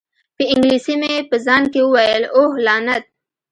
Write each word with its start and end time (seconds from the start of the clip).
په 0.35 0.43
انګلیسي 0.53 0.95
مې 1.01 1.13
په 1.29 1.35
ځان 1.45 1.63
کې 1.73 1.79
وویل: 1.83 2.23
اوه، 2.37 2.53
لعنت! 2.65 3.03